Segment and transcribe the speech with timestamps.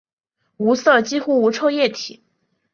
[0.57, 2.23] 无色几乎无臭液体。